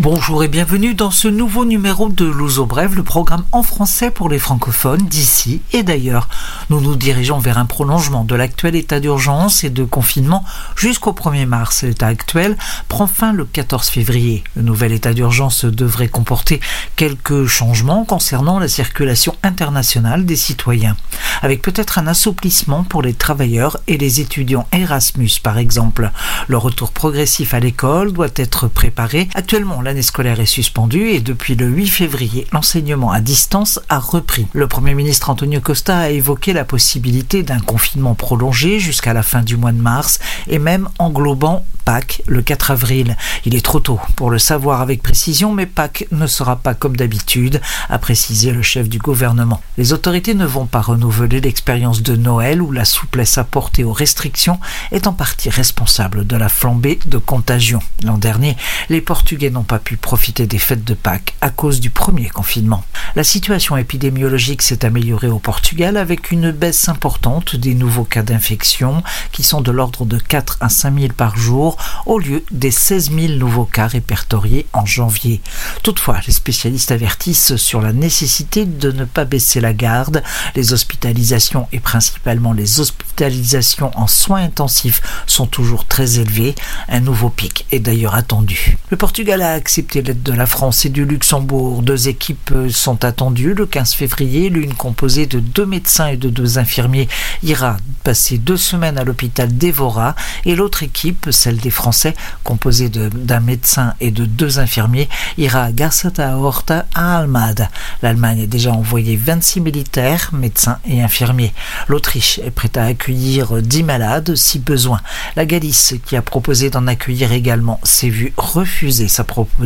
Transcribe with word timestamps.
Bonjour 0.00 0.44
et 0.44 0.48
bienvenue 0.48 0.94
dans 0.94 1.10
ce 1.10 1.26
nouveau 1.26 1.64
numéro 1.64 2.08
de 2.08 2.24
Louzo 2.24 2.66
Brève, 2.66 2.94
le 2.94 3.02
programme 3.02 3.42
en 3.50 3.64
français 3.64 4.12
pour 4.12 4.28
les 4.28 4.38
francophones 4.38 5.02
d'ici 5.02 5.60
et 5.72 5.82
d'ailleurs. 5.82 6.28
Nous 6.70 6.80
nous 6.80 6.94
dirigeons 6.94 7.40
vers 7.40 7.58
un 7.58 7.66
prolongement 7.66 8.22
de 8.22 8.36
l'actuel 8.36 8.76
état 8.76 9.00
d'urgence 9.00 9.64
et 9.64 9.70
de 9.70 9.82
confinement 9.82 10.44
jusqu'au 10.76 11.10
1er 11.10 11.46
mars. 11.46 11.82
L'état 11.82 12.06
actuel 12.06 12.56
prend 12.86 13.08
fin 13.08 13.32
le 13.32 13.44
14 13.44 13.88
février. 13.88 14.44
Le 14.54 14.62
nouvel 14.62 14.92
état 14.92 15.12
d'urgence 15.12 15.64
devrait 15.64 16.06
comporter 16.06 16.60
quelques 16.94 17.46
changements 17.46 18.04
concernant 18.04 18.60
la 18.60 18.68
circulation 18.68 19.34
internationale 19.42 20.24
des 20.24 20.36
citoyens, 20.36 20.96
avec 21.42 21.60
peut-être 21.60 21.98
un 21.98 22.06
assouplissement 22.06 22.84
pour 22.84 23.02
les 23.02 23.14
travailleurs 23.14 23.78
et 23.88 23.98
les 23.98 24.20
étudiants 24.20 24.68
Erasmus 24.70 25.40
par 25.42 25.58
exemple. 25.58 26.12
Le 26.46 26.56
retour 26.56 26.92
progressif 26.92 27.52
à 27.52 27.58
l'école 27.58 28.12
doit 28.12 28.28
être 28.36 28.68
préparé. 28.68 29.28
Actuellement, 29.34 29.82
l'année 29.88 30.02
scolaire 30.02 30.38
est 30.38 30.44
suspendue 30.44 31.08
et 31.08 31.20
depuis 31.20 31.54
le 31.54 31.66
8 31.66 31.86
février, 31.86 32.46
l'enseignement 32.52 33.10
à 33.10 33.20
distance 33.20 33.80
a 33.88 33.98
repris. 33.98 34.46
Le 34.52 34.68
Premier 34.68 34.92
ministre 34.92 35.30
Antonio 35.30 35.62
Costa 35.62 35.96
a 35.96 36.10
évoqué 36.10 36.52
la 36.52 36.66
possibilité 36.66 37.42
d'un 37.42 37.60
confinement 37.60 38.14
prolongé 38.14 38.80
jusqu'à 38.80 39.14
la 39.14 39.22
fin 39.22 39.40
du 39.40 39.56
mois 39.56 39.72
de 39.72 39.80
mars 39.80 40.18
et 40.46 40.58
même 40.58 40.90
englobant 40.98 41.64
Pâques 41.88 42.20
le 42.26 42.42
4 42.42 42.72
avril. 42.72 43.16
Il 43.46 43.54
est 43.54 43.64
trop 43.64 43.80
tôt 43.80 43.98
pour 44.14 44.28
le 44.28 44.38
savoir 44.38 44.82
avec 44.82 45.02
précision, 45.02 45.54
mais 45.54 45.64
Pâques 45.64 46.06
ne 46.12 46.26
sera 46.26 46.56
pas 46.56 46.74
comme 46.74 46.98
d'habitude, 46.98 47.62
a 47.88 47.98
précisé 47.98 48.52
le 48.52 48.60
chef 48.60 48.90
du 48.90 48.98
gouvernement. 48.98 49.62
Les 49.78 49.94
autorités 49.94 50.34
ne 50.34 50.44
vont 50.44 50.66
pas 50.66 50.82
renouveler 50.82 51.40
l'expérience 51.40 52.02
de 52.02 52.14
Noël 52.14 52.60
où 52.60 52.72
la 52.72 52.84
souplesse 52.84 53.38
apportée 53.38 53.84
aux 53.84 53.94
restrictions 53.94 54.60
est 54.92 55.06
en 55.06 55.14
partie 55.14 55.48
responsable 55.48 56.26
de 56.26 56.36
la 56.36 56.50
flambée 56.50 56.98
de 57.06 57.16
contagion. 57.16 57.80
L'an 58.04 58.18
dernier, 58.18 58.58
les 58.90 59.00
Portugais 59.00 59.48
n'ont 59.48 59.62
pas 59.62 59.77
pu 59.78 59.96
profiter 59.96 60.46
des 60.46 60.58
fêtes 60.58 60.84
de 60.84 60.94
Pâques 60.94 61.34
à 61.40 61.50
cause 61.50 61.80
du 61.80 61.90
premier 61.90 62.28
confinement. 62.28 62.84
La 63.16 63.24
situation 63.24 63.76
épidémiologique 63.76 64.62
s'est 64.62 64.84
améliorée 64.84 65.28
au 65.28 65.38
Portugal 65.38 65.96
avec 65.96 66.30
une 66.30 66.50
baisse 66.50 66.88
importante 66.88 67.56
des 67.56 67.74
nouveaux 67.74 68.04
cas 68.04 68.22
d'infection 68.22 69.02
qui 69.32 69.42
sont 69.42 69.60
de 69.60 69.70
l'ordre 69.70 70.04
de 70.04 70.18
4 70.18 70.58
à 70.60 70.68
5 70.68 70.98
000 70.98 71.12
par 71.16 71.36
jour 71.36 71.76
au 72.06 72.18
lieu 72.18 72.44
des 72.50 72.70
16 72.70 73.12
000 73.12 73.32
nouveaux 73.34 73.64
cas 73.64 73.86
répertoriés 73.86 74.66
en 74.72 74.86
janvier. 74.86 75.40
Toutefois, 75.82 76.20
les 76.26 76.32
spécialistes 76.32 76.92
avertissent 76.92 77.56
sur 77.56 77.80
la 77.80 77.92
nécessité 77.92 78.64
de 78.64 78.92
ne 78.92 79.04
pas 79.04 79.24
baisser 79.24 79.60
la 79.60 79.72
garde. 79.72 80.22
Les 80.54 80.72
hospitalisations 80.72 81.68
et 81.72 81.80
principalement 81.80 82.52
les 82.52 82.80
hospitalisations 82.80 83.90
en 83.98 84.06
soins 84.06 84.42
intensifs 84.42 85.00
sont 85.26 85.46
toujours 85.46 85.86
très 85.86 86.18
élevées. 86.18 86.54
Un 86.88 87.00
nouveau 87.00 87.30
pic 87.30 87.66
est 87.70 87.80
d'ailleurs 87.80 88.14
attendu. 88.14 88.78
Le 88.90 88.96
Portugal 88.96 89.42
a 89.42 89.52
accepté 89.68 90.00
l'aide 90.00 90.22
de 90.22 90.32
la 90.32 90.46
France 90.46 90.86
et 90.86 90.88
du 90.88 91.04
Luxembourg. 91.04 91.82
Deux 91.82 92.08
équipes 92.08 92.54
sont 92.70 93.04
attendues 93.04 93.52
le 93.52 93.66
15 93.66 93.92
février. 93.92 94.48
L'une 94.48 94.72
composée 94.72 95.26
de 95.26 95.40
deux 95.40 95.66
médecins 95.66 96.06
et 96.06 96.16
de 96.16 96.30
deux 96.30 96.56
infirmiers 96.56 97.06
ira 97.42 97.76
passer 98.02 98.38
deux 98.38 98.56
semaines 98.56 98.96
à 98.96 99.04
l'hôpital 99.04 99.54
d'Evora 99.54 100.14
et 100.46 100.56
l'autre 100.56 100.84
équipe, 100.84 101.28
celle 101.32 101.58
des 101.58 101.68
Français, 101.68 102.14
composée 102.44 102.88
d'un 102.88 103.40
médecin 103.40 103.92
et 104.00 104.10
de 104.10 104.24
deux 104.24 104.58
infirmiers, 104.58 105.10
ira 105.36 105.64
à 105.64 105.72
Garceta 105.72 106.38
Horta 106.38 106.86
à 106.94 107.18
Almada. 107.18 107.68
L'Allemagne 108.00 108.44
a 108.44 108.46
déjà 108.46 108.72
envoyé 108.72 109.16
26 109.16 109.60
militaires, 109.60 110.30
médecins 110.32 110.78
et 110.86 111.02
infirmiers. 111.02 111.52
L'Autriche 111.88 112.38
est 112.38 112.52
prête 112.52 112.78
à 112.78 112.84
accueillir 112.84 113.60
10 113.60 113.82
malades 113.82 114.34
si 114.34 114.60
besoin. 114.60 115.02
La 115.36 115.44
Galice, 115.44 115.94
qui 116.06 116.16
a 116.16 116.22
proposé 116.22 116.70
d'en 116.70 116.86
accueillir 116.86 117.32
également, 117.32 117.80
s'est 117.82 118.08
vue 118.08 118.32
refuser 118.38 119.08
sa 119.08 119.24
proposition 119.24 119.57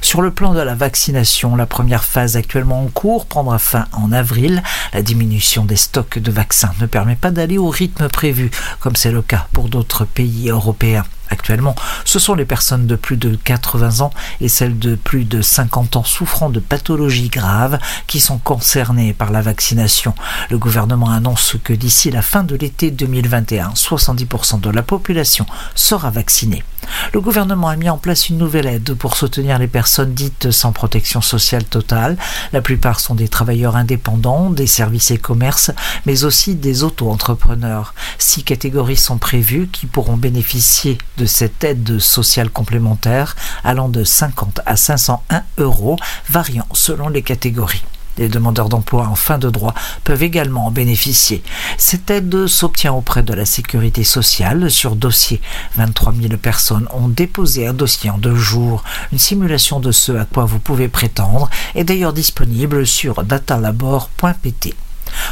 sur 0.00 0.22
le 0.22 0.30
plan 0.30 0.52
de 0.54 0.60
la 0.60 0.74
vaccination, 0.74 1.56
la 1.56 1.66
première 1.66 2.04
phase 2.04 2.36
actuellement 2.36 2.82
en 2.82 2.88
cours 2.88 3.26
prendra 3.26 3.58
fin 3.58 3.86
en 3.92 4.12
avril. 4.12 4.62
La 4.92 5.02
diminution 5.02 5.64
des 5.64 5.76
stocks 5.76 6.18
de 6.18 6.32
vaccins 6.32 6.72
ne 6.80 6.86
permet 6.86 7.16
pas 7.16 7.30
d'aller 7.30 7.58
au 7.58 7.68
rythme 7.68 8.08
prévu, 8.08 8.50
comme 8.80 8.96
c'est 8.96 9.12
le 9.12 9.22
cas 9.22 9.46
pour 9.52 9.68
d'autres 9.68 10.04
pays 10.04 10.50
européens. 10.50 11.04
Actuellement, 11.30 11.74
ce 12.04 12.18
sont 12.18 12.34
les 12.34 12.44
personnes 12.44 12.86
de 12.86 12.94
plus 12.94 13.16
de 13.16 13.36
80 13.36 14.00
ans 14.00 14.10
et 14.42 14.48
celles 14.48 14.78
de 14.78 14.96
plus 14.96 15.24
de 15.24 15.40
50 15.40 15.96
ans 15.96 16.04
souffrant 16.04 16.50
de 16.50 16.60
pathologies 16.60 17.30
graves 17.30 17.78
qui 18.06 18.20
sont 18.20 18.36
concernées 18.36 19.14
par 19.14 19.30
la 19.30 19.40
vaccination. 19.40 20.14
Le 20.50 20.58
gouvernement 20.58 21.10
annonce 21.10 21.56
que 21.64 21.72
d'ici 21.72 22.10
la 22.10 22.20
fin 22.20 22.44
de 22.44 22.54
l'été 22.54 22.90
2021, 22.90 23.70
70% 23.70 24.60
de 24.60 24.70
la 24.70 24.82
population 24.82 25.46
sera 25.74 26.10
vaccinée. 26.10 26.62
Le 27.12 27.20
gouvernement 27.20 27.68
a 27.68 27.76
mis 27.76 27.90
en 27.90 27.98
place 27.98 28.28
une 28.28 28.38
nouvelle 28.38 28.66
aide 28.66 28.94
pour 28.94 29.16
soutenir 29.16 29.58
les 29.58 29.66
personnes 29.66 30.14
dites 30.14 30.50
sans 30.50 30.72
protection 30.72 31.20
sociale 31.20 31.64
totale. 31.64 32.16
La 32.52 32.62
plupart 32.62 33.00
sont 33.00 33.14
des 33.14 33.28
travailleurs 33.28 33.76
indépendants, 33.76 34.50
des 34.50 34.66
services 34.66 35.10
et 35.10 35.18
commerces, 35.18 35.70
mais 36.06 36.24
aussi 36.24 36.54
des 36.54 36.84
auto-entrepreneurs. 36.84 37.94
Six 38.18 38.44
catégories 38.44 38.96
sont 38.96 39.18
prévues 39.18 39.68
qui 39.68 39.86
pourront 39.86 40.16
bénéficier 40.16 40.98
de 41.18 41.26
cette 41.26 41.62
aide 41.64 41.98
sociale 41.98 42.50
complémentaire 42.50 43.36
allant 43.64 43.88
de 43.88 44.04
50 44.04 44.60
à 44.64 44.76
501 44.76 45.42
euros, 45.58 45.96
variant 46.28 46.66
selon 46.72 47.08
les 47.08 47.22
catégories. 47.22 47.84
Les 48.18 48.28
demandeurs 48.28 48.68
d'emploi 48.68 49.06
en 49.06 49.14
fin 49.14 49.38
de 49.38 49.50
droit 49.50 49.74
peuvent 50.04 50.22
également 50.22 50.66
en 50.66 50.70
bénéficier. 50.70 51.42
Cette 51.78 52.10
aide 52.10 52.46
s'obtient 52.46 52.92
auprès 52.92 53.22
de 53.22 53.34
la 53.34 53.44
sécurité 53.44 54.04
sociale 54.04 54.70
sur 54.70 54.96
dossier. 54.96 55.40
23 55.76 56.12
000 56.14 56.36
personnes 56.36 56.88
ont 56.92 57.08
déposé 57.08 57.66
un 57.66 57.74
dossier 57.74 58.10
en 58.10 58.18
deux 58.18 58.36
jours. 58.36 58.84
Une 59.12 59.18
simulation 59.18 59.80
de 59.80 59.92
ce 59.92 60.12
à 60.12 60.24
quoi 60.24 60.44
vous 60.44 60.58
pouvez 60.58 60.88
prétendre 60.88 61.48
est 61.74 61.84
d'ailleurs 61.84 62.12
disponible 62.12 62.86
sur 62.86 63.24
datalabor.pt. 63.24 64.74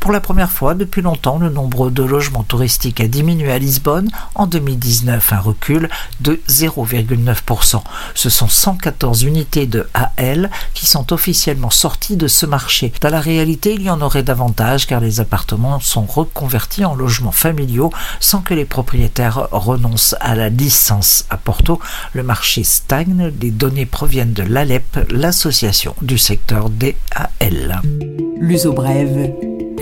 Pour 0.00 0.12
la 0.12 0.20
première 0.20 0.50
fois 0.50 0.74
depuis 0.74 1.02
longtemps, 1.02 1.38
le 1.38 1.50
nombre 1.50 1.90
de 1.90 2.02
logements 2.02 2.42
touristiques 2.42 3.00
a 3.00 3.08
diminué 3.08 3.52
à 3.52 3.58
Lisbonne 3.58 4.10
en 4.34 4.46
2019, 4.46 5.32
un 5.32 5.38
recul 5.38 5.88
de 6.20 6.40
0,9%. 6.48 7.82
Ce 8.14 8.30
sont 8.30 8.48
114 8.48 9.22
unités 9.22 9.66
de 9.66 9.88
AL 9.94 10.50
qui 10.74 10.86
sont 10.86 11.12
officiellement 11.12 11.70
sorties 11.70 12.16
de 12.16 12.28
ce 12.28 12.46
marché. 12.46 12.92
Dans 13.00 13.10
la 13.10 13.20
réalité, 13.20 13.74
il 13.74 13.82
y 13.82 13.90
en 13.90 14.00
aurait 14.00 14.22
davantage 14.22 14.86
car 14.86 15.00
les 15.00 15.20
appartements 15.20 15.80
sont 15.80 16.04
reconvertis 16.04 16.84
en 16.84 16.94
logements 16.94 17.32
familiaux 17.32 17.92
sans 18.20 18.40
que 18.40 18.54
les 18.54 18.64
propriétaires 18.64 19.48
renoncent 19.52 20.16
à 20.20 20.34
la 20.34 20.48
licence. 20.48 21.24
À 21.30 21.36
Porto, 21.36 21.80
le 22.12 22.22
marché 22.22 22.64
stagne. 22.64 23.32
Les 23.40 23.50
données 23.50 23.86
proviennent 23.86 24.32
de 24.32 24.42
l'ALEP, 24.42 25.06
l'association 25.10 25.94
du 26.02 26.18
secteur 26.18 26.70
des 26.70 26.96
AL. 27.14 27.80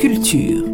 Culture. 0.00 0.64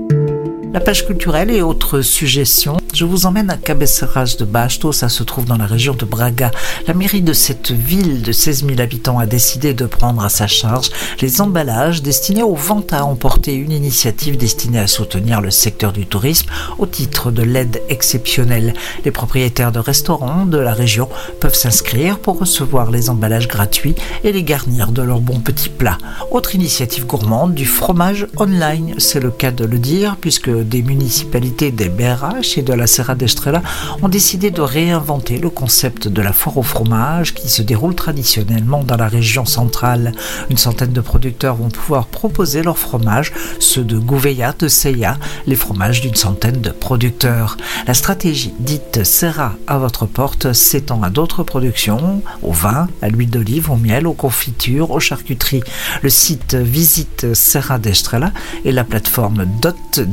La 0.73 0.79
page 0.79 1.05
culturelle 1.05 1.51
et 1.51 1.61
autres 1.61 2.01
suggestions 2.01 2.77
je 2.97 3.05
vous 3.05 3.27
emmène 3.27 3.51
à 3.51 3.59
Cabeceras 3.59 4.37
de 4.39 4.47
Basto, 4.47 4.91
ça 4.91 5.11
se 5.11 5.23
trouve 5.23 5.45
dans 5.45 5.59
la 5.59 5.67
région 5.67 5.93
de 5.93 6.07
Braga. 6.07 6.51
La 6.87 6.95
mairie 6.95 7.21
de 7.21 7.35
cette 7.35 7.71
ville 7.71 8.23
de 8.23 8.33
16 8.33 8.65
000 8.67 8.81
habitants 8.81 9.19
a 9.19 9.27
décidé 9.27 9.75
de 9.75 9.85
prendre 9.85 10.25
à 10.25 10.31
sa 10.31 10.47
charge 10.47 10.89
les 11.21 11.43
emballages 11.43 12.01
destinés 12.01 12.43
aux 12.43 12.55
ventes 12.55 12.95
à 12.95 13.05
emporter, 13.05 13.53
une 13.53 13.73
initiative 13.73 14.39
destinée 14.39 14.79
à 14.79 14.87
soutenir 14.87 15.43
le 15.43 15.51
secteur 15.51 15.93
du 15.93 16.07
tourisme 16.07 16.49
au 16.79 16.87
titre 16.87 17.31
de 17.31 17.43
l'aide 17.43 17.83
exceptionnelle. 17.91 18.73
Les 19.05 19.11
propriétaires 19.11 19.73
de 19.73 19.79
restaurants 19.79 20.47
de 20.47 20.57
la 20.57 20.73
région 20.73 21.11
peuvent 21.39 21.55
s'inscrire 21.55 22.19
pour 22.19 22.39
recevoir 22.39 22.91
les 22.91 23.11
emballages 23.11 23.49
gratuits 23.49 23.95
et 24.25 24.33
les 24.33 24.43
garnir 24.43 24.91
de 24.91 25.03
leurs 25.03 25.21
bons 25.21 25.41
petits 25.41 25.69
plats. 25.69 25.99
Autre 26.31 26.55
initiative 26.55 27.05
gourmande, 27.05 27.53
du 27.53 27.67
fromage 27.67 28.27
online, 28.39 28.95
c'est 28.97 29.21
le 29.21 29.31
cas 29.31 29.51
de 29.51 29.67
le 29.67 29.79
dire, 29.79 30.17
puisque 30.19 30.49
des 30.49 30.81
municipalités 30.81 31.71
des 31.71 31.91
BRH 31.91 32.57
et 32.57 32.63
de 32.63 32.73
la 32.73 32.86
Serra 32.87 33.15
d'Estrella 33.15 33.63
ont 34.03 34.09
décidé 34.09 34.51
de 34.51 34.61
réinventer 34.61 35.39
le 35.39 35.51
concept 35.51 36.09
de 36.09 36.23
la 36.23 36.33
foire 36.33 36.59
au 36.59 36.63
fromage 36.63 37.35
qui 37.35 37.49
se 37.49 37.63
déroule 37.63 37.95
traditionnellement 37.95 38.83
dans 38.83 38.97
la 38.97 39.09
région 39.09 39.45
centrale. 39.45 40.13
Une 40.51 40.57
centaine 40.57 40.93
de 40.93 41.01
producteurs 41.01 41.57
vont 41.57 41.69
pouvoir 41.69 42.07
proposer 42.07 42.63
leurs 42.63 42.79
fromages, 42.79 43.33
ceux 43.59 43.85
de 43.85 43.99
Gouveia, 43.99 44.55
de 44.59 44.69
Seiya, 44.69 45.19
les 45.47 45.57
fromages 45.57 46.01
d'une 46.01 46.15
centaine 46.15 46.61
de 46.61 46.71
producteurs. 46.71 47.57
La 47.87 47.95
stratégie 47.95 48.55
dite 48.61 49.05
Serra 49.05 49.55
à 49.67 49.79
votre 49.79 50.07
porte 50.07 50.53
s'étend 50.53 51.03
à 51.03 51.11
d'autres 51.11 51.43
productions, 51.43 52.23
au 52.43 52.53
vin, 52.53 52.89
à 53.03 53.09
l'huile 53.09 53.31
d'olive, 53.31 53.71
au 53.71 53.77
miel, 53.77 54.07
aux 54.07 54.13
confitures, 54.13 54.91
aux 54.91 55.01
charcuteries. 55.01 55.63
Le 56.03 56.09
site 56.09 56.55
Visite 56.55 57.35
Serra 57.35 57.79
d'Estrella 57.79 58.33
et 58.65 58.73
la 58.73 58.85
plateforme 58.85 59.47
DOT, 59.61 60.05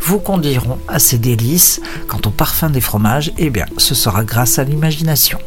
vous 0.00 0.18
conduiront 0.18 0.78
à 0.88 0.98
ces 0.98 1.13
délices. 1.18 1.80
Quant 2.08 2.20
au 2.26 2.30
parfum 2.30 2.70
des 2.70 2.80
fromages, 2.80 3.32
eh 3.38 3.50
bien, 3.50 3.66
ce 3.78 3.94
sera 3.94 4.24
grâce 4.24 4.58
à 4.58 4.64
l'imagination. 4.64 5.38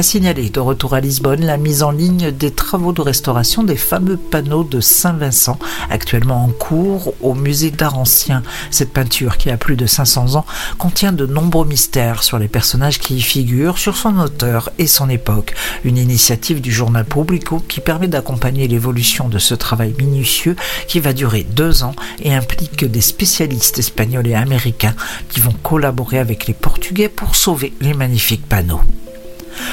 A 0.00 0.02
signalé 0.02 0.48
de 0.48 0.60
retour 0.60 0.94
à 0.94 1.00
Lisbonne 1.00 1.44
la 1.44 1.58
mise 1.58 1.82
en 1.82 1.90
ligne 1.90 2.30
des 2.30 2.50
travaux 2.50 2.92
de 2.92 3.02
restauration 3.02 3.64
des 3.64 3.76
fameux 3.76 4.16
panneaux 4.16 4.64
de 4.64 4.80
Saint-Vincent, 4.80 5.58
actuellement 5.90 6.42
en 6.42 6.48
cours 6.48 7.12
au 7.20 7.34
musée 7.34 7.70
d'art 7.70 7.98
ancien. 7.98 8.42
Cette 8.70 8.94
peinture, 8.94 9.36
qui 9.36 9.50
a 9.50 9.58
plus 9.58 9.76
de 9.76 9.84
500 9.84 10.36
ans, 10.36 10.46
contient 10.78 11.12
de 11.12 11.26
nombreux 11.26 11.66
mystères 11.66 12.22
sur 12.22 12.38
les 12.38 12.48
personnages 12.48 12.98
qui 12.98 13.16
y 13.16 13.20
figurent, 13.20 13.76
sur 13.76 13.94
son 13.94 14.18
auteur 14.18 14.70
et 14.78 14.86
son 14.86 15.10
époque. 15.10 15.52
Une 15.84 15.98
initiative 15.98 16.62
du 16.62 16.72
journal 16.72 17.04
Publico 17.04 17.62
qui 17.68 17.80
permet 17.80 18.08
d'accompagner 18.08 18.68
l'évolution 18.68 19.28
de 19.28 19.38
ce 19.38 19.54
travail 19.54 19.94
minutieux 19.98 20.56
qui 20.88 21.00
va 21.00 21.12
durer 21.12 21.42
deux 21.42 21.82
ans 21.82 21.94
et 22.22 22.32
implique 22.32 22.90
des 22.90 23.02
spécialistes 23.02 23.78
espagnols 23.78 24.28
et 24.28 24.34
américains 24.34 24.94
qui 25.28 25.40
vont 25.40 25.54
collaborer 25.62 26.18
avec 26.18 26.46
les 26.46 26.54
Portugais 26.54 27.10
pour 27.10 27.36
sauver 27.36 27.74
les 27.82 27.92
magnifiques 27.92 28.48
panneaux. 28.48 28.80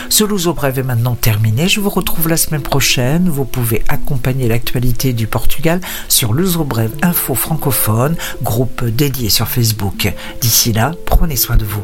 Ce 0.10 0.24
Luso 0.24 0.54
Brève 0.54 0.80
est 0.80 0.84
maintenant 0.84 1.16
terminé. 1.16 1.68
Je 1.68 1.80
vous 1.80 1.90
retrouve 1.90 2.28
la 2.30 2.38
semaine 2.38 2.62
prochaine. 2.62 3.30
Vous 3.30 3.46
pouvez 3.46 3.84
accompagner 3.88 4.48
l'actualité 4.48 5.14
du 5.14 5.28
Portugal 5.28 5.82
sur 6.08 6.34
Luso 6.34 6.64
Brève 6.64 6.94
Info 7.02 7.36
francophone, 7.36 8.16
groupe 8.42 8.86
dédié 8.86 9.30
sur 9.30 9.48
Facebook. 9.48 10.14
D'ici 10.42 10.74
là, 10.74 10.92
prenez 11.06 11.36
soin 11.36 11.58
de 11.58 11.66
vous. 11.66 11.84